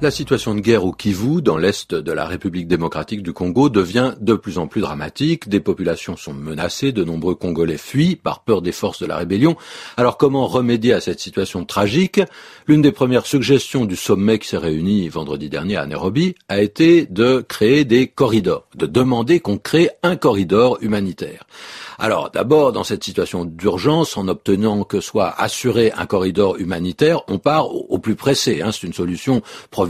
[0.00, 4.12] La situation de guerre au Kivu, dans l'est de la République démocratique du Congo, devient
[4.20, 5.48] de plus en plus dramatique.
[5.48, 9.56] Des populations sont menacées, de nombreux Congolais fuient par peur des forces de la rébellion.
[9.96, 12.20] Alors comment remédier à cette situation tragique?
[12.68, 17.04] L'une des premières suggestions du sommet qui s'est réuni vendredi dernier à Nairobi a été
[17.06, 21.44] de créer des corridors, de demander qu'on crée un corridor humanitaire.
[21.98, 27.38] Alors d'abord, dans cette situation d'urgence, en obtenant que soit assuré un corridor humanitaire, on
[27.38, 28.62] part au, plus pressé.
[28.62, 28.70] Hein.
[28.70, 29.42] C'est une solution
[29.72, 29.87] provisoire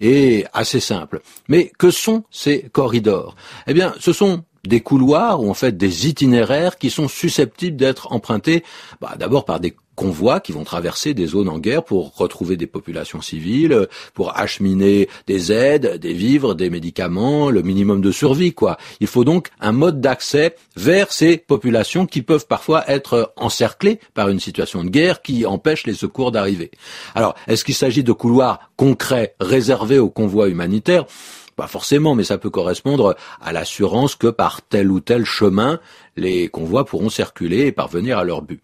[0.00, 1.20] et assez simple.
[1.48, 3.34] Mais que sont ces corridors?
[3.66, 8.12] Eh bien, ce sont des couloirs ou en fait des itinéraires qui sont susceptibles d'être
[8.12, 8.62] empruntés
[9.00, 12.66] bah, d'abord par des convois qui vont traverser des zones en guerre pour retrouver des
[12.66, 18.54] populations civiles, pour acheminer des aides, des vivres, des médicaments, le minimum de survie.
[19.00, 24.28] Il faut donc un mode d'accès vers ces populations qui peuvent parfois être encerclées par
[24.28, 26.70] une situation de guerre qui empêche les secours d'arriver.
[27.14, 31.04] Alors, est-ce qu'il s'agit de couloirs concrets réservés aux convois humanitaires?
[31.56, 35.80] Pas forcément, mais ça peut correspondre à l'assurance que par tel ou tel chemin,
[36.16, 38.60] les convois pourront circuler et parvenir à leur but.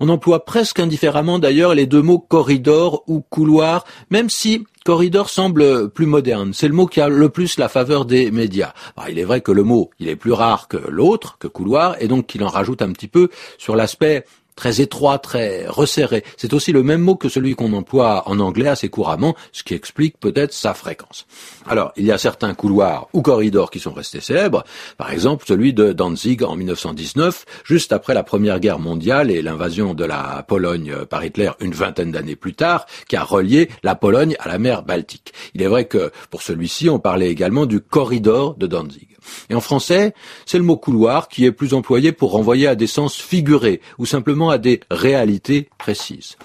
[0.00, 5.90] On emploie presque indifféremment d'ailleurs les deux mots corridor ou couloir, même si corridor semble
[5.90, 6.52] plus moderne.
[6.54, 8.72] C'est le mot qui a le plus la faveur des médias.
[9.08, 12.08] il est vrai que le mot, il est plus rare que l'autre, que couloir, et
[12.08, 14.24] donc qu'il en rajoute un petit peu sur l'aspect
[14.58, 16.24] très étroit, très resserré.
[16.36, 19.74] C'est aussi le même mot que celui qu'on emploie en anglais assez couramment, ce qui
[19.74, 21.28] explique peut-être sa fréquence.
[21.68, 24.64] Alors, il y a certains couloirs ou corridors qui sont restés célèbres,
[24.96, 29.94] par exemple celui de Danzig en 1919, juste après la Première Guerre mondiale et l'invasion
[29.94, 34.34] de la Pologne par Hitler une vingtaine d'années plus tard, qui a relié la Pologne
[34.40, 35.32] à la mer Baltique.
[35.54, 39.08] Il est vrai que pour celui-ci, on parlait également du corridor de Danzig.
[39.50, 40.14] Et en français,
[40.46, 44.06] c'est le mot couloir qui est plus employé pour renvoyer à des sens figurés ou
[44.06, 46.36] simplement à des réalités précises.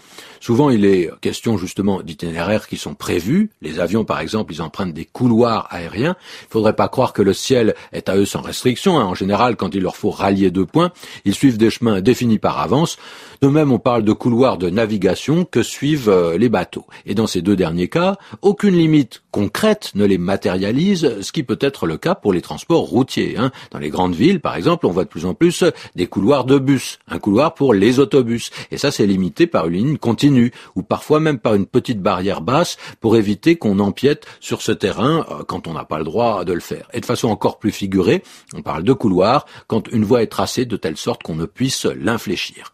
[0.44, 3.50] Souvent, il est question justement d'itinéraires qui sont prévus.
[3.62, 6.18] Les avions, par exemple, ils empruntent des couloirs aériens.
[6.42, 9.00] Il faudrait pas croire que le ciel est à eux sans restriction.
[9.00, 9.06] Hein.
[9.06, 10.92] En général, quand il leur faut rallier deux points,
[11.24, 12.98] ils suivent des chemins définis par avance.
[13.42, 16.86] De même, on parle de couloirs de navigation que suivent euh, les bateaux?
[17.06, 21.58] Et dans ces deux derniers cas, aucune limite concrète ne les matérialise, ce qui peut
[21.62, 23.36] être le cas pour les transports routiers.
[23.38, 23.52] Hein.
[23.72, 25.64] Dans les grandes villes, par exemple, on voit de plus en plus
[25.96, 28.52] des couloirs de bus, un couloir pour les autobus.
[28.72, 30.33] Et ça, c'est limité par une ligne continue
[30.76, 35.26] ou parfois même par une petite barrière basse pour éviter qu'on empiète sur ce terrain
[35.30, 36.88] euh, quand on n'a pas le droit de le faire.
[36.94, 38.24] Et de façon encore plus figurée,
[38.56, 41.86] on parle de couloir quand une voie est tracée de telle sorte qu'on ne puisse
[41.86, 42.72] l'infléchir.